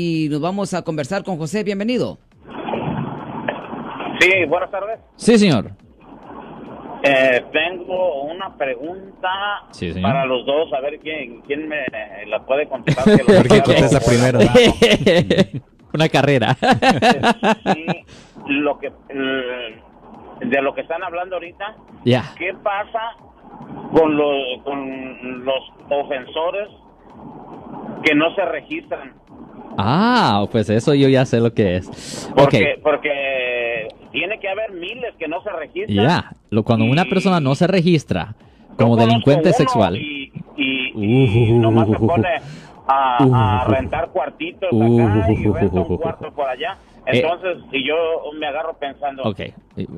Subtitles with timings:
[0.00, 1.64] y nos vamos a conversar con José.
[1.64, 2.18] Bienvenido.
[4.20, 5.00] Sí, buenas tardes.
[5.16, 5.72] Sí, señor.
[7.02, 9.28] Eh, tengo una pregunta
[9.72, 10.08] Sí, señor.
[10.12, 11.78] para los dos, a ver quién, quién me
[12.28, 13.04] la puede contestar.
[13.16, 14.38] que lo ¿Por qué diga contesta primero?
[15.92, 16.56] Una carrera.
[17.74, 17.86] Sí,
[18.46, 18.92] lo que,
[20.46, 21.74] de lo que están hablando ahorita,
[22.04, 22.22] Ya.
[22.38, 23.00] ¿qué pasa
[23.92, 26.68] con los, con los ofensores
[28.04, 29.17] que no se registran?
[29.80, 32.28] Ah, pues eso yo ya sé lo que es.
[32.36, 35.96] Porque, porque tiene que haber miles que no se registran.
[36.50, 36.62] Ya.
[36.64, 38.34] Cuando una persona no se registra
[38.76, 39.96] como delincuente sexual.
[39.96, 42.28] Y, y, y Uh, nomás se pone
[42.88, 46.76] a, a uh, rentar cuartitos uh, acá y renta un cuarto por allá.
[47.06, 47.20] Eh.
[47.20, 47.94] Entonces, y yo
[48.38, 49.40] me agarro pensando, Ok.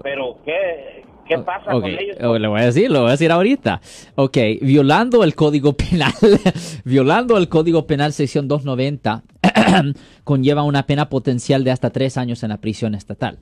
[0.02, 2.16] pero ¿qué, qué pasa con ellos?
[2.22, 3.80] oh, le voy a decir, lo voy a decir ahorita.
[4.16, 6.12] Ok, violando el Código Penal,
[6.84, 9.22] violando el Código Penal sección 290,
[10.24, 13.38] conlleva una pena potencial de hasta tres años en la prisión estatal.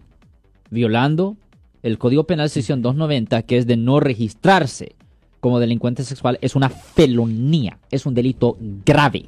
[0.71, 1.37] Violando
[1.83, 4.95] el Código Penal sección 290, que es de no registrarse
[5.41, 9.27] como delincuente sexual, es una felonía, es un delito grave.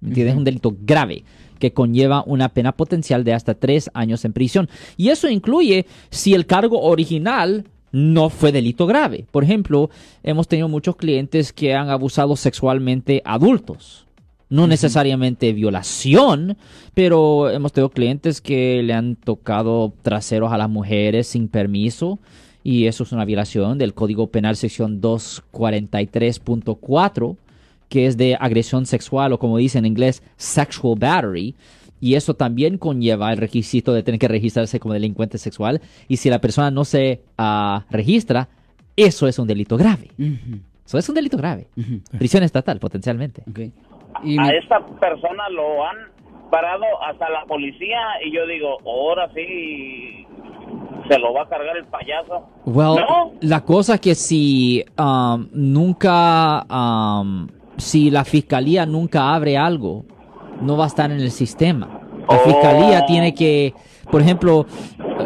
[0.00, 0.32] ¿Me entiendes?
[0.32, 1.24] Es un delito grave
[1.58, 4.68] que conlleva una pena potencial de hasta tres años en prisión.
[4.96, 9.26] Y eso incluye si el cargo original no fue delito grave.
[9.30, 9.90] Por ejemplo,
[10.22, 14.06] hemos tenido muchos clientes que han abusado sexualmente a adultos.
[14.48, 16.56] No necesariamente violación,
[16.94, 22.18] pero hemos tenido clientes que le han tocado traseros a las mujeres sin permiso
[22.64, 27.36] y eso es una violación del Código Penal sección 243.4
[27.88, 31.54] que es de agresión sexual o como dice en inglés sexual battery
[32.02, 36.28] y eso también conlleva el requisito de tener que registrarse como delincuente sexual y si
[36.28, 38.48] la persona no se ah, registra
[38.96, 40.08] eso es un delito grave
[40.84, 41.68] eso es un delito grave
[42.18, 43.44] prisión estatal potencialmente.
[44.22, 45.96] Y a esta persona lo han
[46.50, 50.26] parado hasta la policía y yo digo, ahora sí
[51.08, 52.46] se lo va a cargar el payaso.
[52.66, 53.32] Well, ¿No?
[53.40, 57.48] la cosa que si um, nunca, um,
[57.78, 60.04] si la fiscalía nunca abre algo,
[60.62, 62.00] no va a estar en el sistema.
[62.28, 62.44] La Oh.
[62.44, 63.74] fiscalía tiene que,
[64.10, 64.66] por ejemplo,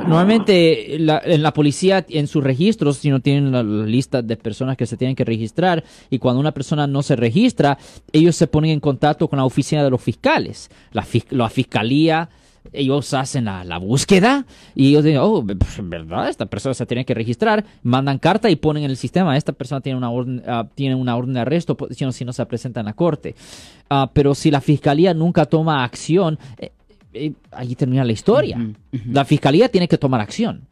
[0.06, 4.36] normalmente la- en la policía, en sus registros, si no tienen la la lista de
[4.36, 7.78] personas que se tienen que registrar, y cuando una persona no se registra,
[8.12, 10.70] ellos se ponen en contacto con la oficina de los fiscales.
[10.92, 12.28] La, la fiscalía
[12.72, 14.44] ellos hacen la, la búsqueda
[14.74, 18.50] y ellos dicen, oh, pues, en verdad, esta persona se tiene que registrar, mandan carta
[18.50, 21.40] y ponen en el sistema, esta persona tiene una orden, ah, tiene una orden de
[21.40, 23.34] arresto po- si no, si no se presenta en la corte.
[23.90, 26.72] Ah, pero si la fiscalía nunca toma acción, eh,
[27.12, 28.58] eh, ahí termina la historia.
[29.10, 30.62] La fiscalía tiene que tomar acción.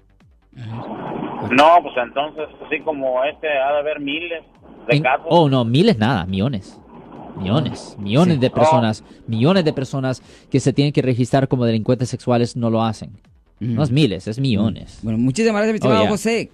[0.54, 4.42] No, pues entonces, así como este, ha de haber miles
[4.88, 5.26] de En- casos.
[5.28, 6.80] oh, no, miles nada, millones.
[7.36, 8.40] Millones, millones Sí.
[8.40, 12.82] de personas, millones de personas que se tienen que registrar como delincuentes sexuales no lo
[12.84, 13.10] hacen.
[13.60, 14.98] No es miles, es millones.
[15.02, 16.10] Bueno, muchísimas gracias, mi estimado Oh, yeah.
[16.10, 16.50] José.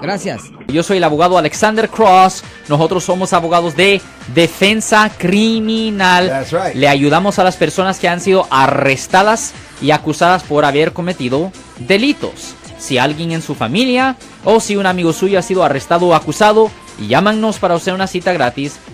[0.00, 0.42] Gracias.
[0.68, 2.42] Yo soy el abogado Alexander Cross.
[2.68, 4.00] Nosotros somos abogados de
[4.34, 6.26] defensa criminal.
[6.28, 6.74] That's right.
[6.74, 11.52] Le ayudamos a las personas que han sido arrestadas y acusadas por haber cometido
[11.86, 12.54] delitos.
[12.78, 16.68] Si alguien en su familia o si un amigo suyo ha sido arrestado o acusado,
[17.08, 18.80] llámanos para hacer una cita gratis.